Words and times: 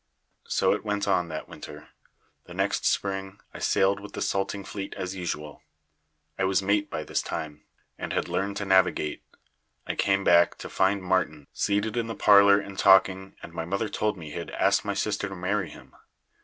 "So 0.47 0.73
it 0.73 0.83
went 0.83 1.07
on, 1.07 1.27
that 1.27 1.47
winter. 1.47 1.89
The 2.45 2.55
next 2.55 2.87
spring 2.87 3.39
I 3.53 3.59
sailed 3.59 3.99
with 3.99 4.13
the 4.13 4.21
salting 4.23 4.63
fleet 4.63 4.95
as 4.95 5.13
usual. 5.15 5.61
I 6.39 6.43
was 6.43 6.63
mate 6.63 6.89
by 6.89 7.03
this 7.03 7.21
time, 7.21 7.61
and 7.99 8.11
had 8.11 8.27
learned 8.27 8.57
to 8.57 8.65
navigate. 8.65 9.21
I 9.85 9.93
came 9.93 10.23
back, 10.23 10.57
to 10.57 10.69
find 10.69 11.03
Martin 11.03 11.45
seated 11.53 11.97
in 11.97 12.07
the 12.07 12.15
parlour 12.15 12.59
and 12.59 12.79
talking, 12.79 13.35
and 13.43 13.53
my 13.53 13.63
mother 13.65 13.89
told 13.89 14.17
me 14.17 14.31
he 14.31 14.39
had 14.39 14.49
asked 14.49 14.83
my 14.83 14.95
sister 14.95 15.29
to 15.29 15.35
marry 15.35 15.69
him. 15.69 15.95